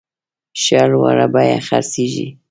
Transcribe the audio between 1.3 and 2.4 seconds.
بیه خرڅیږي.